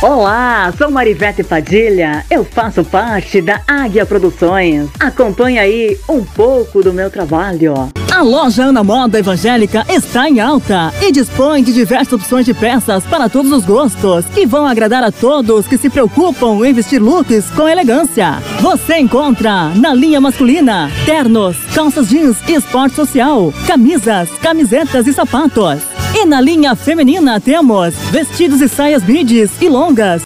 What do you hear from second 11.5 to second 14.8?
de diversas opções de peças para todos os gostos que vão